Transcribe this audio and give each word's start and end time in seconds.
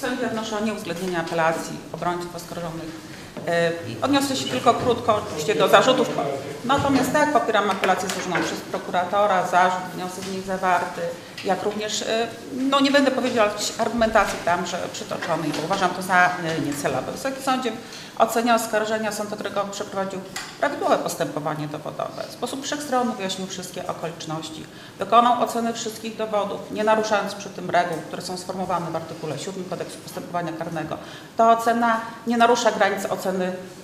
Sądzie 0.00 0.28
wnoszę 0.28 0.58
o 0.58 0.64
nieuwzględnienie 0.64 1.18
apelacji 1.18 1.76
obrońców 1.92 2.36
oskarżonych. 2.36 3.19
E, 3.48 3.72
Odniosę 4.02 4.36
się 4.36 4.48
tylko 4.48 4.74
krótko 4.74 5.22
oczywiście 5.26 5.54
do 5.54 5.68
zarzutów. 5.68 6.08
Natomiast 6.64 7.12
tak, 7.12 7.32
popieram 7.32 7.70
apelację 7.70 8.08
złożoną 8.08 8.44
przez 8.44 8.60
prokuratora, 8.60 9.46
zarzut, 9.46 9.80
wniosek 9.94 10.24
w 10.24 10.32
niej 10.32 10.42
zawarty, 10.42 11.00
jak 11.44 11.62
również, 11.62 12.02
e, 12.02 12.26
no 12.52 12.80
nie 12.80 12.90
będę 12.90 13.10
powiedziała 13.10 13.50
argumentacji 13.78 14.38
tam, 14.44 14.66
że 14.66 14.78
przytoczonej, 14.92 15.50
bo 15.56 15.62
uważam 15.64 15.90
to 15.90 16.02
za 16.02 16.26
e, 16.26 16.60
niecelowe. 16.66 17.12
Wysoki 17.12 17.42
Sądzie 17.42 17.72
w 17.72 18.20
ocenie 18.20 18.54
oskarżenia 18.54 19.12
Sąd 19.12 19.32
Okręgowy 19.32 19.72
przeprowadził 19.72 20.20
prawidłowe 20.60 20.98
postępowanie 20.98 21.68
dowodowe. 21.68 22.22
W 22.28 22.32
sposób 22.32 22.64
wszechstronny 22.64 23.12
wyjaśnił 23.12 23.46
wszystkie 23.46 23.86
okoliczności. 23.86 24.64
Dokonał 24.98 25.42
oceny 25.42 25.72
wszystkich 25.72 26.16
dowodów, 26.16 26.60
nie 26.70 26.84
naruszając 26.84 27.34
przy 27.34 27.48
tym 27.48 27.70
reguł, 27.70 27.98
które 28.06 28.22
są 28.22 28.36
sformułowane 28.36 28.90
w 28.90 28.96
artykule 28.96 29.38
7 29.38 29.64
Kodeksu 29.64 29.98
Postępowania 29.98 30.52
Karnego. 30.52 30.96
Ta 31.36 31.52
ocena 31.52 32.00
nie 32.26 32.36
narusza 32.36 32.72
granic 32.72 33.04
oceny 33.04 33.19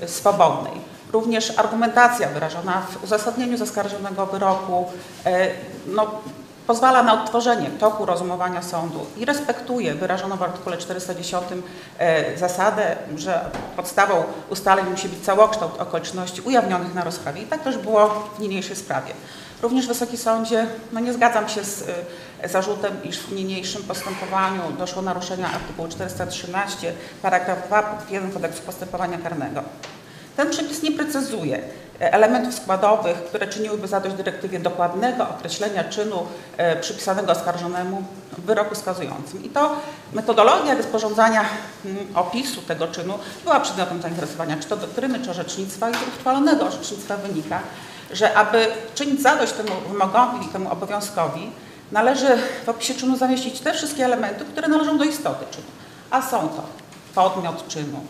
y, 0.03 0.09
swobodnej. 0.09 0.73
Również 1.13 1.59
argumentacja 1.59 2.29
wyrażona 2.29 2.87
w 2.91 3.05
uzasadnieniu 3.05 3.57
zaskarżonego 3.57 4.27
wyroku 4.27 4.87
e, 5.25 5.49
no, 5.87 6.21
pozwala 6.67 7.03
na 7.03 7.23
odtworzenie 7.23 7.71
toku 7.71 8.07
rozumowania 8.07 8.63
sądu 8.63 9.07
i 9.17 9.25
respektuje 9.25 9.95
wyrażoną 9.95 10.37
w 10.37 10.43
artykule 10.43 10.77
410 10.77 11.45
e, 11.99 12.39
zasadę, 12.39 12.97
że 13.17 13.51
podstawą 13.77 14.25
ustaleń 14.51 14.87
musi 14.91 15.09
być 15.09 15.25
całokształt 15.25 15.81
okoliczności 15.81 16.41
ujawnionych 16.41 16.95
na 16.95 17.05
rozprawie. 17.05 17.43
I 17.43 17.47
tak 17.47 17.63
też 17.63 17.79
było 17.79 18.09
w 18.09 18.41
niniejszej 18.41 18.77
sprawie. 18.77 19.13
Również 19.63 19.87
Wysoki 19.87 20.17
Sądzie, 20.17 20.67
no 20.93 21.01
nie 21.01 21.13
zgadzam 21.13 21.49
się 21.49 21.65
z 21.65 21.85
e, 22.43 22.49
zarzutem, 22.49 23.03
iż 23.05 23.19
w 23.19 23.33
niniejszym 23.33 23.83
postępowaniu 23.83 24.63
doszło 24.79 25.03
naruszenia 25.03 25.53
artykułu 25.53 25.89
413, 25.89 26.93
paragraf 27.23 27.67
2 27.67 27.83
punkt 27.83 28.11
1 28.11 28.33
Kodeksu 28.33 28.63
Postępowania 28.63 29.19
Karnego. 29.19 29.63
Ten 30.37 30.51
przepis 30.51 30.83
nie 30.83 30.93
precyzuje 30.93 31.63
elementów 31.99 32.55
składowych, 32.55 33.17
które 33.17 33.47
czyniłyby 33.47 33.89
zadość 33.89 34.17
dyrektywie 34.17 34.59
dokładnego 34.59 35.29
określenia 35.29 35.85
czynu 35.85 36.27
e, 36.57 36.77
przypisanego 36.77 37.33
oskarżonemu 37.33 38.03
w 38.39 38.41
wyroku 38.41 38.75
skazującym. 38.75 39.45
I 39.45 39.49
to 39.49 39.77
metodologia 40.13 40.75
rozporządzania 40.75 41.45
mm, 41.85 42.07
opisu 42.15 42.63
tego 42.63 42.89
czynu 42.89 43.19
była 43.45 43.61
przedmiotem 43.61 44.03
zainteresowania 44.03 44.57
czy 44.57 44.69
to 44.69 44.77
doktryny, 44.77 45.21
czy 45.21 45.31
orzecznictwa 45.31 45.91
i 45.91 45.95
z 45.95 46.63
orzecznictwa 46.63 47.17
wynika, 47.17 47.61
że 48.11 48.35
aby 48.35 48.67
czynić 48.95 49.23
zadość 49.23 49.53
temu 49.53 49.71
wymogowi 49.89 50.49
temu 50.53 50.73
obowiązkowi, 50.73 51.51
należy 51.93 52.39
w 52.67 52.69
opisie 52.69 52.95
czynu 52.95 53.17
zamieścić 53.17 53.61
te 53.61 53.75
wszystkie 53.75 54.05
elementy, 54.05 54.45
które 54.45 54.69
należą 54.69 54.99
do 54.99 55.05
istoty 55.05 55.45
czynu. 55.51 55.67
A 56.11 56.23
są 56.23 56.49
to 56.49 56.63
podmiot 57.15 57.69
czynu, 57.69 58.01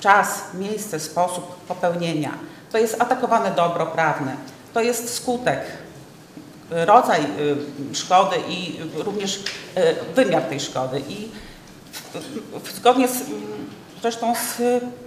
czas, 0.00 0.42
miejsce, 0.54 1.00
sposób 1.00 1.56
popełnienia, 1.68 2.32
to 2.72 2.78
jest 2.78 3.02
atakowane 3.02 3.50
dobro 3.50 3.86
prawne, 3.86 4.36
to 4.74 4.80
jest 4.80 5.14
skutek, 5.14 5.60
rodzaj 6.70 7.20
y, 7.90 7.94
szkody 7.94 8.36
i 8.48 8.76
również 8.94 9.42
wymiar 10.14 10.42
tej 10.42 10.60
szkody. 10.60 11.02
I 11.08 11.28
zgodnie 12.74 13.08
z 13.08 13.22
Zresztą 14.02 14.34
z 14.34 14.62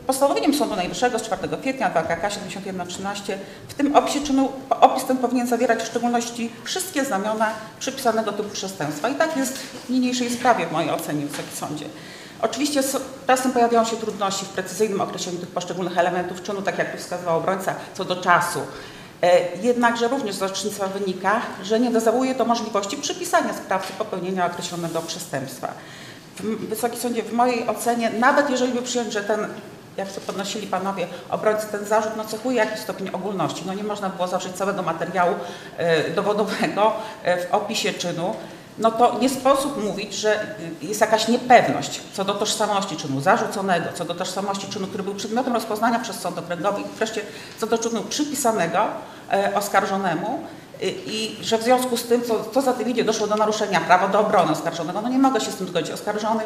postanowieniem 0.07 0.53
Sądu 0.53 0.75
Najwyższego 0.75 1.19
z 1.19 1.21
4 1.21 1.57
kwietnia 1.61 1.89
2 1.89 2.01
KK 2.03 2.29
7113 2.29 3.37
w 3.67 3.73
tym 3.73 3.95
opisie 3.95 4.21
czynu, 4.21 4.51
opis 4.69 5.05
ten 5.05 5.17
powinien 5.17 5.47
zawierać 5.47 5.83
w 5.83 5.87
szczególności 5.87 6.51
wszystkie 6.63 7.05
znamiona 7.05 7.53
przypisanego 7.79 8.31
typu 8.31 8.49
przestępstwa. 8.49 9.09
I 9.09 9.15
tak 9.15 9.37
jest 9.37 9.57
w 9.57 9.89
niniejszej 9.89 10.29
sprawie 10.29 10.65
w 10.65 10.71
mojej 10.71 10.91
ocenie 10.91 11.25
Wysoki 11.25 11.55
Sądzie. 11.55 11.85
Oczywiście 12.41 12.83
czasem 13.29 13.51
pojawiają 13.51 13.85
się 13.85 13.97
trudności 13.97 14.45
w 14.45 14.49
precyzyjnym 14.49 15.01
określeniu 15.01 15.39
tych 15.39 15.49
poszczególnych 15.49 15.97
elementów 15.97 16.43
czynu, 16.43 16.61
tak 16.61 16.77
jak 16.77 16.91
tu 16.91 16.97
wskazywał 16.97 17.37
obrońca, 17.37 17.75
co 17.93 18.05
do 18.05 18.15
czasu. 18.15 18.59
E, 19.21 19.57
jednakże 19.57 20.07
również 20.07 20.35
z 20.35 20.43
orzecznictwa 20.43 20.87
wynika, 20.87 21.41
że 21.63 21.79
nie 21.79 21.91
dozawuje 21.91 22.35
to 22.35 22.45
możliwości 22.45 22.97
przypisania 22.97 23.53
sprawcy 23.53 23.93
popełnienia 23.93 24.45
określonego 24.45 25.01
przestępstwa. 25.01 25.73
Wysoki 26.43 26.97
Sądzie, 26.97 27.23
w 27.23 27.33
mojej 27.33 27.67
ocenie, 27.67 28.09
nawet 28.09 28.49
jeżeli 28.49 28.73
by 28.73 28.81
przyjąć, 28.81 29.13
że 29.13 29.23
ten, 29.23 29.47
jak 29.97 30.11
to 30.11 30.21
podnosili 30.21 30.67
panowie 30.67 31.07
obrońcy, 31.29 31.67
ten 31.67 31.85
zarzut 31.85 32.11
no, 32.17 32.25
cechuje 32.25 32.57
jakiś 32.57 32.79
stopień 32.79 33.09
ogólności, 33.09 33.63
no 33.65 33.73
nie 33.73 33.83
można 33.83 34.09
było 34.09 34.27
zawrzeć 34.27 34.53
całego 34.55 34.81
materiału 34.81 35.35
e, 35.77 36.09
dowodowego 36.09 36.93
e, 37.23 37.45
w 37.45 37.53
opisie 37.53 37.93
czynu, 37.93 38.35
no 38.79 38.91
to 38.91 39.19
nie 39.19 39.29
sposób 39.29 39.83
mówić, 39.83 40.13
że 40.13 40.55
jest 40.81 41.01
jakaś 41.01 41.27
niepewność 41.27 42.01
co 42.13 42.25
do 42.25 42.33
tożsamości 42.33 42.95
czynu 42.95 43.21
zarzuconego, 43.21 43.85
co 43.93 44.05
do 44.05 44.15
tożsamości 44.15 44.67
czynu, 44.67 44.87
który 44.87 45.03
był 45.03 45.15
przedmiotem 45.15 45.53
rozpoznania 45.53 45.99
przez 45.99 46.19
sąd 46.19 46.37
okręgowy 46.37 46.81
i 46.81 46.83
wreszcie 46.97 47.21
co 47.59 47.67
do 47.67 47.77
czynu 47.77 48.01
przypisanego 48.01 48.87
e, 49.31 49.55
oskarżonemu, 49.55 50.39
i 51.05 51.37
że 51.41 51.57
w 51.57 51.63
związku 51.63 51.97
z 51.97 52.03
tym, 52.03 52.21
co, 52.23 52.45
co 52.53 52.61
za 52.61 52.73
tym 52.73 52.89
idzie, 52.89 53.03
doszło 53.03 53.27
do 53.27 53.35
naruszenia 53.35 53.79
prawa 53.79 54.07
do 54.07 54.19
obrony 54.19 54.51
oskarżonego. 54.51 55.01
No 55.01 55.09
nie 55.09 55.19
mogę 55.19 55.41
się 55.41 55.51
z 55.51 55.55
tym 55.55 55.67
zgodzić. 55.67 55.91
Oskarżony 55.91 56.43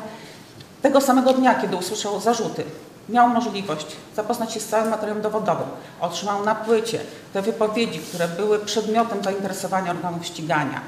tego 0.81 1.01
samego 1.01 1.33
dnia, 1.33 1.55
kiedy 1.55 1.75
usłyszał 1.75 2.21
zarzuty, 2.21 2.63
miał 3.09 3.29
możliwość 3.29 3.87
zapoznać 4.15 4.53
się 4.53 4.59
z 4.59 4.67
całym 4.67 4.89
materiałem 4.89 5.21
dowodowym, 5.21 5.67
otrzymał 6.01 6.45
na 6.45 6.55
płycie 6.55 6.99
te 7.33 7.41
wypowiedzi, 7.41 7.99
które 7.99 8.27
były 8.27 8.59
przedmiotem 8.59 9.23
zainteresowania 9.23 9.91
organów 9.91 10.25
ścigania, 10.25 10.81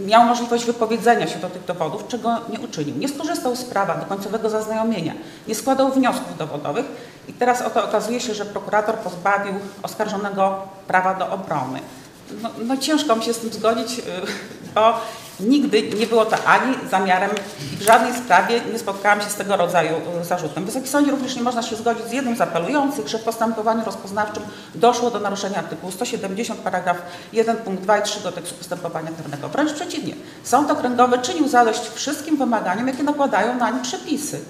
miał 0.00 0.24
możliwość 0.24 0.64
wypowiedzenia 0.64 1.26
się 1.26 1.38
do 1.38 1.48
tych 1.48 1.64
dowodów, 1.64 2.08
czego 2.08 2.40
nie 2.52 2.60
uczynił. 2.60 2.96
Nie 2.96 3.08
skorzystał 3.08 3.56
z 3.56 3.64
prawa 3.64 3.94
do 3.94 4.06
końcowego 4.06 4.50
zaznajomienia, 4.50 5.14
nie 5.48 5.54
składał 5.54 5.92
wniosków 5.92 6.38
dowodowych. 6.38 6.86
I 7.28 7.32
teraz 7.32 7.62
oto 7.62 7.84
okazuje 7.84 8.20
się, 8.20 8.34
że 8.34 8.44
prokurator 8.44 8.94
pozbawił 8.94 9.54
oskarżonego 9.82 10.62
prawa 10.86 11.14
do 11.14 11.30
obrony. 11.30 11.80
No, 12.42 12.50
no 12.66 12.76
ciężko 12.76 13.16
mi 13.16 13.24
się 13.24 13.34
z 13.34 13.38
tym 13.38 13.52
zgodzić, 13.52 13.98
y, 13.98 14.02
bo 14.74 15.00
nigdy 15.42 15.82
nie 15.82 16.06
było 16.06 16.24
to 16.24 16.44
ani 16.46 16.74
zamiarem 16.90 17.30
w 17.78 17.82
żadnej 17.82 18.14
sprawie 18.14 18.60
nie 18.72 18.78
spotkałam 18.78 19.20
się 19.20 19.30
z 19.30 19.34
tego 19.34 19.56
rodzaju 19.56 19.96
y, 20.22 20.24
zarzutem. 20.24 20.64
Wysoki 20.64 20.88
Sądzie 20.88 21.10
również 21.10 21.36
nie 21.36 21.42
można 21.42 21.62
się 21.62 21.76
zgodzić 21.76 22.06
z 22.06 22.12
jednym 22.12 22.36
z 22.36 22.40
apelujących, 22.40 23.08
że 23.08 23.18
w 23.18 23.22
postępowaniu 23.22 23.84
rozpoznawczym 23.84 24.42
doszło 24.74 25.10
do 25.10 25.20
naruszenia 25.20 25.58
artykułu 25.58 25.92
170 25.92 26.60
paragraf 26.60 26.96
1 27.32 27.56
punkt 27.56 27.82
2 27.82 27.98
i 27.98 28.02
3 28.02 28.20
Kodeksu 28.20 28.54
Postępowania 28.54 29.10
Karnego. 29.22 29.48
Wręcz 29.48 29.72
przeciwnie, 29.72 30.14
Sąd 30.44 30.70
Okręgowy 30.70 31.18
czynił 31.18 31.48
zadość 31.48 31.90
wszystkim 31.94 32.36
wymaganiom, 32.36 32.88
jakie 32.88 33.02
nakładają 33.02 33.56
na 33.56 33.70
nie 33.70 33.82
przepisy. 33.82 34.40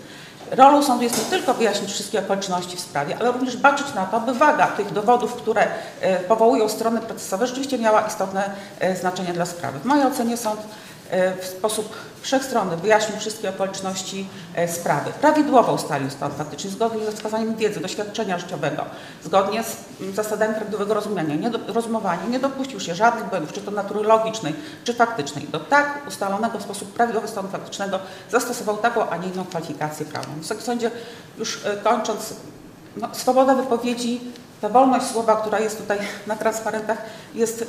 Rolą 0.50 0.82
sądu 0.82 1.04
jest 1.04 1.18
nie 1.18 1.24
tylko 1.24 1.54
wyjaśnić 1.54 1.92
wszystkie 1.92 2.18
okoliczności 2.18 2.76
w 2.76 2.80
sprawie, 2.80 3.16
ale 3.20 3.32
również 3.32 3.56
baczyć 3.56 3.94
na 3.94 4.06
to, 4.06 4.20
by 4.20 4.34
waga 4.34 4.66
tych 4.66 4.92
dowodów, 4.92 5.34
które 5.34 5.66
e, 6.00 6.20
powołują 6.20 6.68
strony 6.68 7.00
procesowe, 7.00 7.46
rzeczywiście 7.46 7.78
miała 7.78 8.00
istotne 8.00 8.50
e, 8.80 8.96
znaczenie 8.96 9.32
dla 9.32 9.46
sprawy. 9.46 9.78
W 9.78 9.84
mojej 9.84 10.06
ocenie 10.06 10.36
sąd 10.36 10.60
w 11.40 11.46
sposób 11.46 11.94
wszechstronny 12.20 12.76
wyjaśnił 12.76 13.18
wszystkie 13.18 13.50
okoliczności 13.50 14.28
e, 14.54 14.68
sprawy. 14.68 15.12
Prawidłowo 15.20 15.72
ustalił 15.72 16.10
stan 16.10 16.32
faktyczny, 16.32 16.70
zgodnie 16.70 17.04
ze 17.04 17.12
wskazaniem 17.12 17.56
wiedzy, 17.56 17.80
doświadczenia 17.80 18.38
życiowego, 18.38 18.84
zgodnie 19.24 19.62
z 19.62 19.76
zasadami 20.14 20.54
prawidłowego 20.54 20.94
rozumienia, 20.94 21.34
nie 21.34 21.50
do, 21.50 21.74
rozumowania, 21.74 22.26
nie 22.30 22.38
dopuścił 22.38 22.80
się 22.80 22.94
żadnych 22.94 23.24
błędów, 23.24 23.52
czy 23.52 23.60
to 23.60 23.70
natury 23.70 24.02
logicznej, 24.02 24.54
czy 24.84 24.94
faktycznej. 24.94 25.48
Do 25.48 25.60
tak 25.60 26.08
ustalonego 26.08 26.58
w 26.58 26.62
sposób 26.62 26.92
prawidłowy 26.92 27.28
stanu 27.28 27.48
faktycznego 27.48 27.98
zastosował 28.30 28.76
taką, 28.76 29.10
a 29.10 29.16
nie 29.16 29.28
inną 29.28 29.44
kwalifikację 29.44 30.06
prawną. 30.06 30.34
Wysoki 30.34 30.62
Sądzie, 30.62 30.90
już 31.38 31.66
e, 31.66 31.76
kończąc, 31.76 32.34
no, 32.96 33.08
swoboda 33.12 33.54
wypowiedzi, 33.54 34.20
ta 34.60 34.68
wolność 34.68 35.06
słowa, 35.06 35.36
która 35.36 35.60
jest 35.60 35.78
tutaj 35.78 35.98
na 36.26 36.36
transparentach, 36.36 36.98
jest 37.34 37.64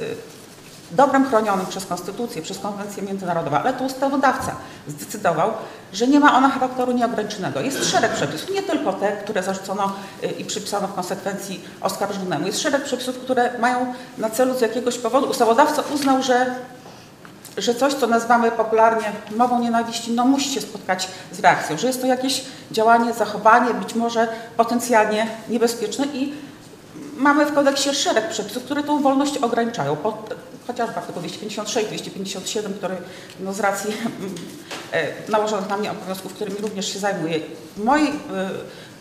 dobrem 0.92 1.26
chronionym 1.26 1.66
przez 1.66 1.86
Konstytucję, 1.86 2.42
przez 2.42 2.60
konwencję 2.60 3.04
międzynarodową, 3.04 3.58
ale 3.58 3.74
to 3.74 3.84
ustawodawca 3.84 4.56
zdecydował, 4.88 5.54
że 5.94 6.08
nie 6.08 6.20
ma 6.20 6.38
ona 6.38 6.50
charakteru 6.50 6.92
nieograniczonego. 6.92 7.62
Jest 7.62 7.92
szereg 7.92 8.12
przepisów, 8.12 8.50
nie 8.50 8.64
tylko 8.64 8.94
te, 8.94 9.12
które 9.12 9.44
zarzucono 9.44 9.94
y, 10.24 10.28
i 10.28 10.46
przypisano 10.46 10.88
w 10.88 10.94
konsekwencji 10.94 11.64
oskarżonemu. 11.82 12.46
Jest 12.46 12.60
szereg 12.60 12.84
przepisów, 12.84 13.18
które 13.18 13.60
mają 13.60 13.94
na 14.18 14.30
celu 14.30 14.58
z 14.58 14.62
jakiegoś 14.62 14.98
powodu, 14.98 15.28
ustawodawca 15.30 15.84
uznał, 15.94 16.24
że 16.24 16.56
że 17.58 17.76
coś, 17.76 17.94
co 17.94 18.08
nazywamy 18.08 18.52
popularnie 18.52 19.12
mową 19.36 19.60
nienawiści, 19.60 20.12
no 20.12 20.26
musi 20.26 20.50
się 20.50 20.62
spotkać 20.62 21.08
z 21.32 21.40
reakcją, 21.40 21.78
że 21.78 21.88
jest 21.88 22.02
to 22.02 22.08
jakieś 22.08 22.44
działanie, 22.72 23.14
zachowanie, 23.14 23.74
być 23.74 23.96
może 23.96 24.28
potencjalnie 24.58 25.28
niebezpieczne 25.50 26.06
i 26.06 26.34
mamy 27.22 27.46
w 27.46 27.54
kodeksie 27.54 27.94
szereg 27.94 28.30
przepisów, 28.30 28.64
które 28.64 28.84
tą 28.84 29.02
wolność 29.02 29.38
ograniczają 29.38 29.98
chociażby 30.68 30.96
artykuł 30.96 31.22
256, 31.22 31.88
257, 31.88 32.74
który 32.74 32.98
no, 33.40 33.54
z 33.54 33.60
racji 33.60 33.94
e, 34.92 35.32
nałożonych 35.32 35.70
na 35.70 35.78
mnie 35.78 35.92
obowiązków, 35.92 36.34
którymi 36.34 36.58
również 36.58 36.94
się 36.94 37.00
zajmuję. 37.00 37.40
W 37.78 37.84
mojej 37.84 38.08
e, 38.08 38.12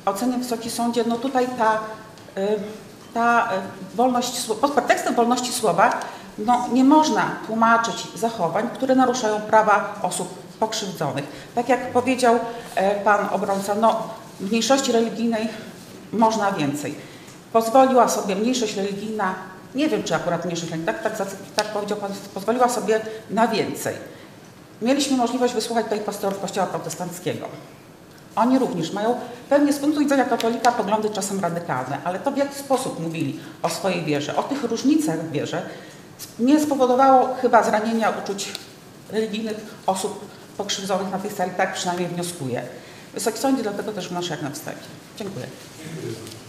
ocenie 0.06 0.38
Wysoki 0.38 0.70
Sądzie, 0.70 1.05
no 1.06 1.17
tutaj 1.17 1.46
ta, 1.58 1.81
e, 2.37 2.49
ta 3.14 3.49
wolność, 3.94 4.46
pod 4.61 4.72
pretekstem 4.72 5.14
wolności 5.14 5.52
słowa 5.52 6.00
no, 6.38 6.69
nie 6.72 6.84
można 6.84 7.31
tłumaczyć 7.46 8.06
zachowań, 8.14 8.69
które 8.75 8.94
naruszają 8.94 9.40
prawa 9.40 10.00
osób 10.02 10.28
pokrzywdzonych. 10.58 11.25
Tak 11.55 11.69
jak 11.69 11.93
powiedział 11.93 12.38
e, 12.75 13.00
pan 13.00 13.28
obrońca, 13.32 13.75
no 13.75 14.02
mniejszości 14.40 14.93
religijnej 14.93 15.49
można 16.12 16.52
więcej. 16.52 16.94
Pozwoliła 17.52 18.08
sobie 18.08 18.37
mniejszość 18.37 18.76
religijna, 18.76 19.35
nie 19.75 19.88
wiem 19.88 20.02
czy 20.02 20.14
akurat 20.14 20.44
mniejszość 20.44 20.70
religijna, 20.70 20.93
tak, 20.93 21.19
tak, 21.19 21.29
tak 21.56 21.67
powiedział 21.67 21.99
pan, 21.99 22.12
pozwoliła 22.35 22.69
sobie 22.69 23.00
na 23.31 23.49
więcej. 23.49 23.94
Mieliśmy 24.82 25.17
możliwość 25.17 25.55
wysłuchać 25.55 25.85
tutaj 25.85 26.00
pastorów 26.00 26.41
Kościoła 26.41 26.67
Protestanckiego. 26.67 27.47
Oni 28.37 28.58
również 28.58 28.93
mają 28.93 29.14
pewnie 29.49 29.73
z 29.73 29.79
punktu 29.79 30.00
widzenia 30.00 30.25
katolika 30.25 30.73
poglądy 30.73 31.11
czasem 31.11 31.41
radykalne, 31.41 31.99
ale 32.05 32.19
to 32.19 32.31
w 32.31 32.37
jaki 32.37 32.55
sposób 32.55 33.00
mówili 33.00 33.41
o 33.62 33.69
swojej 33.69 34.05
wierze, 34.05 34.37
o 34.37 34.43
tych 34.43 34.64
różnicach 34.64 35.20
w 35.20 35.31
wierze, 35.31 35.62
nie 36.38 36.61
spowodowało 36.61 37.35
chyba 37.35 37.62
zranienia 37.62 38.12
uczuć 38.25 38.53
religijnych 39.11 39.56
osób 39.87 40.25
pokrzywdzonych 40.56 41.12
na 41.12 41.19
tej 41.19 41.31
sali, 41.31 41.50
tak 41.56 41.75
przynajmniej 41.75 42.08
wnioskuję. 42.08 42.62
Wysoki 43.14 43.38
Sądzie, 43.38 43.62
dlatego 43.62 43.93
też 43.93 44.08
wnoszę 44.08 44.31
jak 44.31 44.43
na 44.43 44.50
wstępie. 44.50 44.81
Dziękuję. 45.17 45.46
Dziękuję. 45.94 46.39